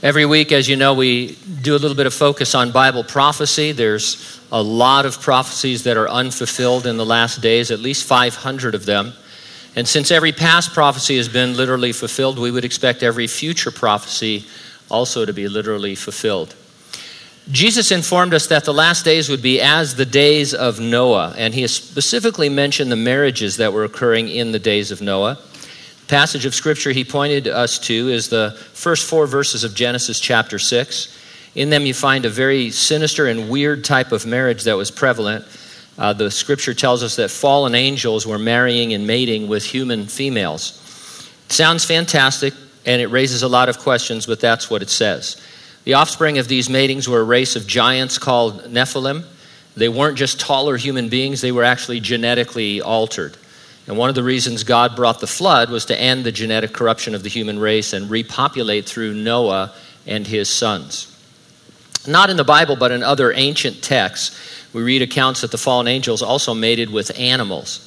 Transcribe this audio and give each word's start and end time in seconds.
Every 0.00 0.24
week, 0.26 0.52
as 0.52 0.68
you 0.68 0.76
know, 0.76 0.94
we 0.94 1.36
do 1.60 1.74
a 1.74 1.78
little 1.78 1.96
bit 1.96 2.06
of 2.06 2.14
focus 2.14 2.54
on 2.54 2.70
Bible 2.70 3.02
prophecy. 3.02 3.72
There's 3.72 4.38
a 4.52 4.62
lot 4.62 5.06
of 5.06 5.20
prophecies 5.20 5.82
that 5.82 5.96
are 5.96 6.08
unfulfilled 6.08 6.86
in 6.86 6.96
the 6.96 7.04
last 7.04 7.40
days, 7.40 7.72
at 7.72 7.80
least 7.80 8.06
500 8.06 8.76
of 8.76 8.86
them. 8.86 9.12
And 9.74 9.88
since 9.88 10.12
every 10.12 10.30
past 10.30 10.72
prophecy 10.72 11.16
has 11.16 11.28
been 11.28 11.56
literally 11.56 11.90
fulfilled, 11.90 12.38
we 12.38 12.52
would 12.52 12.64
expect 12.64 13.02
every 13.02 13.26
future 13.26 13.72
prophecy 13.72 14.46
also 14.88 15.24
to 15.24 15.32
be 15.32 15.48
literally 15.48 15.96
fulfilled. 15.96 16.54
Jesus 17.50 17.90
informed 17.90 18.34
us 18.34 18.46
that 18.46 18.64
the 18.64 18.74
last 18.74 19.04
days 19.04 19.28
would 19.28 19.42
be 19.42 19.60
as 19.60 19.96
the 19.96 20.06
days 20.06 20.54
of 20.54 20.78
Noah, 20.78 21.34
and 21.36 21.52
he 21.52 21.66
specifically 21.66 22.48
mentioned 22.48 22.92
the 22.92 22.96
marriages 22.96 23.56
that 23.56 23.72
were 23.72 23.82
occurring 23.82 24.28
in 24.28 24.52
the 24.52 24.60
days 24.60 24.92
of 24.92 25.02
Noah 25.02 25.38
passage 26.08 26.46
of 26.46 26.54
scripture 26.54 26.90
he 26.90 27.04
pointed 27.04 27.46
us 27.46 27.78
to 27.78 28.08
is 28.08 28.28
the 28.28 28.52
first 28.72 29.08
four 29.08 29.26
verses 29.26 29.62
of 29.62 29.74
Genesis 29.74 30.18
chapter 30.18 30.58
6. 30.58 31.14
In 31.54 31.68
them, 31.68 31.84
you 31.84 31.92
find 31.92 32.24
a 32.24 32.30
very 32.30 32.70
sinister 32.70 33.26
and 33.26 33.50
weird 33.50 33.84
type 33.84 34.10
of 34.10 34.24
marriage 34.24 34.64
that 34.64 34.76
was 34.76 34.90
prevalent. 34.90 35.44
Uh, 35.98 36.14
the 36.14 36.30
scripture 36.30 36.72
tells 36.72 37.02
us 37.02 37.16
that 37.16 37.30
fallen 37.30 37.74
angels 37.74 38.26
were 38.26 38.38
marrying 38.38 38.94
and 38.94 39.06
mating 39.06 39.48
with 39.48 39.64
human 39.64 40.06
females. 40.06 40.82
Sounds 41.48 41.84
fantastic 41.84 42.54
and 42.86 43.02
it 43.02 43.08
raises 43.08 43.42
a 43.42 43.48
lot 43.48 43.68
of 43.68 43.78
questions, 43.78 44.24
but 44.24 44.40
that's 44.40 44.70
what 44.70 44.80
it 44.80 44.88
says. 44.88 45.36
The 45.84 45.94
offspring 45.94 46.38
of 46.38 46.48
these 46.48 46.70
matings 46.70 47.06
were 47.06 47.20
a 47.20 47.24
race 47.24 47.54
of 47.54 47.66
giants 47.66 48.16
called 48.16 48.62
Nephilim. 48.64 49.24
They 49.76 49.90
weren't 49.90 50.16
just 50.16 50.40
taller 50.40 50.78
human 50.78 51.10
beings, 51.10 51.42
they 51.42 51.52
were 51.52 51.64
actually 51.64 52.00
genetically 52.00 52.80
altered. 52.80 53.36
And 53.88 53.96
one 53.96 54.10
of 54.10 54.14
the 54.14 54.22
reasons 54.22 54.64
God 54.64 54.94
brought 54.94 55.18
the 55.18 55.26
flood 55.26 55.70
was 55.70 55.86
to 55.86 55.98
end 55.98 56.24
the 56.24 56.30
genetic 56.30 56.74
corruption 56.74 57.14
of 57.14 57.22
the 57.22 57.30
human 57.30 57.58
race 57.58 57.94
and 57.94 58.10
repopulate 58.10 58.84
through 58.84 59.14
Noah 59.14 59.72
and 60.06 60.26
his 60.26 60.50
sons. 60.50 61.14
Not 62.06 62.28
in 62.28 62.36
the 62.36 62.44
Bible, 62.44 62.76
but 62.76 62.92
in 62.92 63.02
other 63.02 63.32
ancient 63.32 63.82
texts, 63.82 64.38
we 64.74 64.82
read 64.82 65.00
accounts 65.00 65.40
that 65.40 65.50
the 65.50 65.58
fallen 65.58 65.88
angels 65.88 66.22
also 66.22 66.52
mated 66.52 66.90
with 66.90 67.18
animals. 67.18 67.84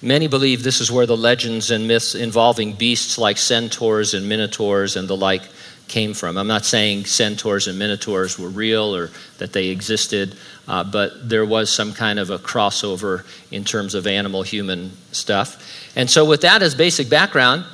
Many 0.00 0.28
believe 0.28 0.62
this 0.62 0.80
is 0.80 0.90
where 0.90 1.06
the 1.06 1.16
legends 1.16 1.70
and 1.70 1.86
myths 1.86 2.14
involving 2.14 2.72
beasts 2.72 3.18
like 3.18 3.36
centaurs 3.36 4.14
and 4.14 4.28
minotaurs 4.28 4.96
and 4.96 5.08
the 5.08 5.16
like 5.16 5.42
came 5.88 6.14
from. 6.14 6.36
I'm 6.36 6.46
not 6.46 6.64
saying 6.64 7.04
centaurs 7.04 7.68
and 7.68 7.78
minotaurs 7.78 8.38
were 8.38 8.48
real 8.48 8.94
or 8.94 9.10
that 9.38 9.52
they 9.52 9.68
existed, 9.68 10.36
uh, 10.66 10.84
but 10.84 11.28
there 11.28 11.44
was 11.44 11.70
some 11.70 11.92
kind 11.92 12.18
of 12.18 12.30
a 12.30 12.38
crossover 12.38 13.24
in 13.50 13.64
terms 13.64 13.94
of 13.94 14.06
animal 14.06 14.42
human 14.42 14.92
stuff. 15.12 15.92
And 15.96 16.10
so, 16.10 16.24
with 16.24 16.40
that 16.42 16.62
as 16.62 16.74
basic 16.74 17.08
background, 17.08 17.64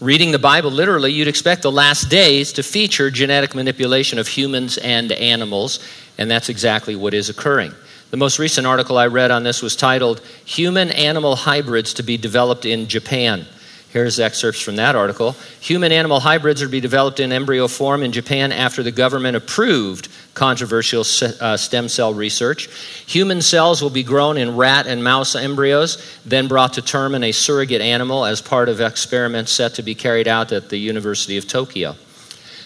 reading 0.00 0.30
the 0.30 0.38
Bible 0.38 0.70
literally, 0.70 1.12
you'd 1.12 1.28
expect 1.28 1.62
the 1.62 1.72
last 1.72 2.08
days 2.08 2.52
to 2.54 2.62
feature 2.62 3.10
genetic 3.10 3.54
manipulation 3.54 4.18
of 4.18 4.28
humans 4.28 4.78
and 4.78 5.12
animals, 5.12 5.80
and 6.16 6.30
that's 6.30 6.48
exactly 6.48 6.96
what 6.96 7.14
is 7.14 7.28
occurring. 7.28 7.72
The 8.10 8.16
most 8.16 8.38
recent 8.38 8.66
article 8.66 8.96
I 8.96 9.06
read 9.06 9.30
on 9.30 9.42
this 9.42 9.60
was 9.60 9.76
titled 9.76 10.20
Human 10.46 10.90
Animal 10.90 11.36
Hybrids 11.36 11.92
to 11.94 12.02
be 12.02 12.16
Developed 12.16 12.64
in 12.64 12.88
Japan. 12.88 13.44
Here's 13.90 14.20
excerpts 14.20 14.60
from 14.60 14.76
that 14.76 14.96
article. 14.96 15.34
Human 15.60 15.92
animal 15.92 16.20
hybrids 16.20 16.60
are 16.60 16.66
to 16.66 16.70
be 16.70 16.80
developed 16.80 17.20
in 17.20 17.32
embryo 17.32 17.68
form 17.68 18.02
in 18.02 18.12
Japan 18.12 18.52
after 18.52 18.82
the 18.82 18.92
government 18.92 19.34
approved 19.34 20.08
controversial 20.34 21.00
uh, 21.00 21.56
stem 21.56 21.88
cell 21.88 22.12
research. 22.12 22.68
Human 23.06 23.40
cells 23.40 23.80
will 23.80 23.90
be 23.90 24.02
grown 24.02 24.36
in 24.36 24.56
rat 24.56 24.86
and 24.86 25.02
mouse 25.02 25.34
embryos, 25.34 26.20
then 26.26 26.48
brought 26.48 26.74
to 26.74 26.82
term 26.82 27.14
in 27.14 27.24
a 27.24 27.32
surrogate 27.32 27.80
animal 27.80 28.26
as 28.26 28.42
part 28.42 28.68
of 28.68 28.82
experiments 28.82 29.52
set 29.52 29.74
to 29.74 29.82
be 29.82 29.94
carried 29.94 30.28
out 30.28 30.52
at 30.52 30.68
the 30.68 30.76
University 30.76 31.38
of 31.38 31.48
Tokyo. 31.48 31.96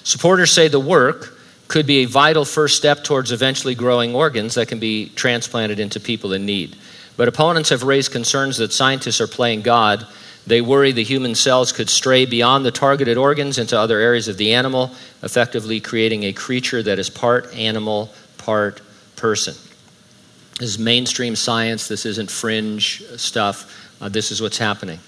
Supporters 0.02 0.50
say 0.50 0.66
the 0.66 0.80
work 0.80 1.38
could 1.68 1.86
be 1.86 1.98
a 1.98 2.06
vital 2.06 2.44
first 2.44 2.76
step 2.76 3.04
towards 3.04 3.30
eventually 3.30 3.76
growing 3.76 4.12
organs 4.12 4.56
that 4.56 4.66
can 4.66 4.80
be 4.80 5.08
transplanted 5.10 5.78
into 5.78 6.00
people 6.00 6.32
in 6.32 6.44
need. 6.44 6.76
But 7.16 7.28
opponents 7.28 7.68
have 7.68 7.84
raised 7.84 8.10
concerns 8.10 8.56
that 8.56 8.72
scientists 8.72 9.20
are 9.20 9.28
playing 9.28 9.62
God 9.62 10.04
they 10.46 10.60
worry 10.60 10.92
the 10.92 11.04
human 11.04 11.34
cells 11.34 11.72
could 11.72 11.88
stray 11.88 12.26
beyond 12.26 12.64
the 12.64 12.70
targeted 12.70 13.16
organs 13.16 13.58
into 13.58 13.78
other 13.78 13.98
areas 13.98 14.28
of 14.28 14.36
the 14.36 14.54
animal, 14.54 14.90
effectively 15.22 15.80
creating 15.80 16.24
a 16.24 16.32
creature 16.32 16.82
that 16.82 16.98
is 16.98 17.08
part 17.08 17.54
animal, 17.54 18.10
part 18.38 18.80
person. 19.16 19.54
This 20.58 20.70
is 20.70 20.78
mainstream 20.78 21.36
science. 21.36 21.88
This 21.88 22.06
isn't 22.06 22.30
fringe 22.30 23.02
stuff. 23.16 23.90
Uh, 24.00 24.08
this 24.08 24.32
is 24.32 24.42
what's 24.42 24.58
happening. 24.58 24.98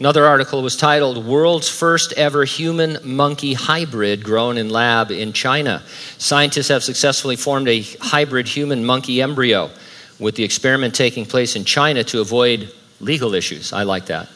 Another 0.00 0.26
article 0.26 0.62
was 0.62 0.76
titled 0.76 1.24
World's 1.24 1.68
First 1.68 2.12
Ever 2.14 2.44
Human 2.44 2.98
Monkey 3.04 3.54
Hybrid 3.54 4.24
Grown 4.24 4.58
in 4.58 4.70
Lab 4.70 5.12
in 5.12 5.32
China. 5.32 5.82
Scientists 6.18 6.68
have 6.68 6.82
successfully 6.82 7.36
formed 7.36 7.68
a 7.68 7.82
hybrid 8.00 8.48
human 8.48 8.84
monkey 8.84 9.22
embryo, 9.22 9.70
with 10.18 10.34
the 10.34 10.42
experiment 10.42 10.94
taking 10.94 11.26
place 11.26 11.54
in 11.54 11.64
China 11.64 12.02
to 12.04 12.20
avoid 12.20 12.72
legal 13.00 13.34
issues. 13.34 13.72
I 13.72 13.84
like 13.84 14.06
that. 14.06 14.28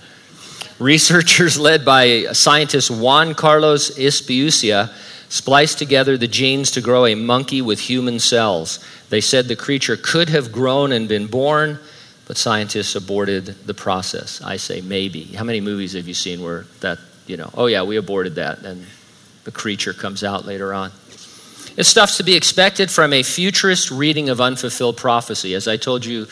Researchers 0.78 1.58
led 1.68 1.84
by 1.84 2.24
scientist 2.32 2.90
Juan 2.90 3.34
Carlos 3.34 3.90
Izpisua 3.98 4.92
spliced 5.28 5.78
together 5.78 6.16
the 6.16 6.28
genes 6.28 6.70
to 6.72 6.80
grow 6.80 7.06
a 7.06 7.14
monkey 7.14 7.60
with 7.60 7.80
human 7.80 8.18
cells. 8.18 8.84
They 9.10 9.20
said 9.20 9.46
the 9.46 9.56
creature 9.56 9.96
could 9.96 10.28
have 10.28 10.52
grown 10.52 10.92
and 10.92 11.08
been 11.08 11.26
born, 11.26 11.78
but 12.26 12.36
scientists 12.36 12.94
aborted 12.94 13.46
the 13.66 13.74
process. 13.74 14.40
I 14.42 14.56
say 14.56 14.80
maybe. 14.80 15.24
How 15.24 15.44
many 15.44 15.60
movies 15.60 15.94
have 15.94 16.06
you 16.06 16.14
seen 16.14 16.42
where 16.42 16.64
that, 16.80 16.98
you 17.26 17.36
know, 17.36 17.50
oh 17.54 17.66
yeah, 17.66 17.82
we 17.82 17.96
aborted 17.96 18.36
that, 18.36 18.60
and 18.60 18.86
the 19.44 19.50
creature 19.50 19.92
comes 19.92 20.24
out 20.24 20.46
later 20.46 20.72
on? 20.72 20.92
It's 21.76 21.88
stuff 21.88 22.16
to 22.16 22.24
be 22.24 22.34
expected 22.34 22.90
from 22.90 23.12
a 23.12 23.22
futurist 23.22 23.90
reading 23.90 24.30
of 24.30 24.40
unfulfilled 24.40 24.96
prophecy. 24.96 25.54
As 25.54 25.68
I 25.68 25.76
told 25.76 26.04
you, 26.04 26.26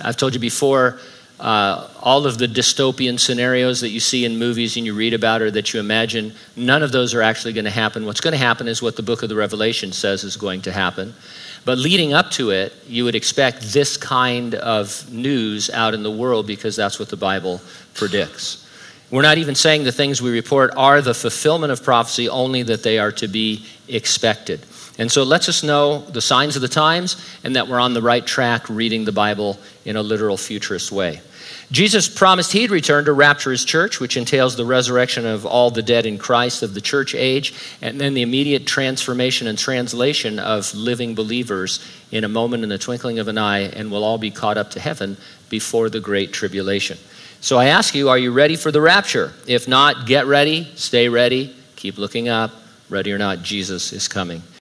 I've 0.00 0.16
told 0.16 0.34
you 0.34 0.40
before, 0.40 1.00
uh, 1.42 1.88
all 2.00 2.24
of 2.24 2.38
the 2.38 2.46
dystopian 2.46 3.18
scenarios 3.18 3.80
that 3.80 3.88
you 3.88 3.98
see 3.98 4.24
in 4.24 4.38
movies 4.38 4.76
and 4.76 4.86
you 4.86 4.94
read 4.94 5.12
about 5.12 5.42
or 5.42 5.50
that 5.50 5.74
you 5.74 5.80
imagine, 5.80 6.32
none 6.54 6.84
of 6.84 6.92
those 6.92 7.14
are 7.14 7.20
actually 7.20 7.52
going 7.52 7.64
to 7.64 7.70
happen. 7.70 8.06
What's 8.06 8.20
going 8.20 8.32
to 8.32 8.38
happen 8.38 8.68
is 8.68 8.80
what 8.80 8.94
the 8.94 9.02
book 9.02 9.24
of 9.24 9.28
the 9.28 9.34
Revelation 9.34 9.90
says 9.90 10.22
is 10.22 10.36
going 10.36 10.62
to 10.62 10.72
happen. 10.72 11.12
But 11.64 11.78
leading 11.78 12.12
up 12.12 12.30
to 12.32 12.50
it, 12.50 12.72
you 12.86 13.02
would 13.02 13.16
expect 13.16 13.60
this 13.72 13.96
kind 13.96 14.54
of 14.54 15.12
news 15.12 15.68
out 15.68 15.94
in 15.94 16.04
the 16.04 16.12
world 16.12 16.46
because 16.46 16.76
that's 16.76 17.00
what 17.00 17.08
the 17.08 17.16
Bible 17.16 17.60
predicts. 17.94 18.64
We're 19.10 19.22
not 19.22 19.38
even 19.38 19.56
saying 19.56 19.82
the 19.82 19.90
things 19.90 20.22
we 20.22 20.30
report 20.30 20.72
are 20.76 21.02
the 21.02 21.12
fulfillment 21.12 21.72
of 21.72 21.82
prophecy, 21.82 22.28
only 22.28 22.62
that 22.62 22.84
they 22.84 23.00
are 23.00 23.12
to 23.12 23.26
be 23.26 23.66
expected. 23.88 24.64
And 24.96 25.10
so 25.10 25.22
it 25.22 25.26
lets 25.26 25.48
us 25.48 25.64
know 25.64 26.02
the 26.02 26.20
signs 26.20 26.54
of 26.54 26.62
the 26.62 26.68
times 26.68 27.16
and 27.42 27.56
that 27.56 27.66
we're 27.66 27.80
on 27.80 27.94
the 27.94 28.02
right 28.02 28.24
track 28.24 28.68
reading 28.68 29.04
the 29.04 29.12
Bible 29.12 29.58
in 29.84 29.96
a 29.96 30.02
literal 30.02 30.36
futurist 30.36 30.92
way. 30.92 31.20
Jesus 31.72 32.06
promised 32.06 32.52
he'd 32.52 32.70
return 32.70 33.06
to 33.06 33.14
rapture 33.14 33.50
his 33.50 33.64
church, 33.64 33.98
which 33.98 34.18
entails 34.18 34.56
the 34.56 34.64
resurrection 34.64 35.24
of 35.24 35.46
all 35.46 35.70
the 35.70 35.82
dead 35.82 36.04
in 36.04 36.18
Christ 36.18 36.62
of 36.62 36.74
the 36.74 36.82
church 36.82 37.14
age, 37.14 37.54
and 37.80 37.98
then 37.98 38.12
the 38.12 38.20
immediate 38.20 38.66
transformation 38.66 39.46
and 39.46 39.58
translation 39.58 40.38
of 40.38 40.74
living 40.74 41.14
believers 41.14 41.80
in 42.10 42.24
a 42.24 42.28
moment 42.28 42.62
in 42.62 42.68
the 42.68 42.76
twinkling 42.76 43.18
of 43.18 43.26
an 43.26 43.38
eye, 43.38 43.60
and 43.60 43.90
we'll 43.90 44.04
all 44.04 44.18
be 44.18 44.30
caught 44.30 44.58
up 44.58 44.72
to 44.72 44.80
heaven 44.80 45.16
before 45.48 45.88
the 45.88 45.98
great 45.98 46.34
tribulation. 46.34 46.98
So 47.40 47.56
I 47.56 47.66
ask 47.66 47.94
you, 47.94 48.10
are 48.10 48.18
you 48.18 48.32
ready 48.32 48.56
for 48.56 48.70
the 48.70 48.82
rapture? 48.82 49.32
If 49.46 49.66
not, 49.66 50.06
get 50.06 50.26
ready, 50.26 50.70
stay 50.74 51.08
ready, 51.08 51.56
keep 51.76 51.96
looking 51.96 52.28
up. 52.28 52.52
Ready 52.90 53.10
or 53.14 53.18
not, 53.18 53.42
Jesus 53.42 53.94
is 53.94 54.06
coming. 54.08 54.42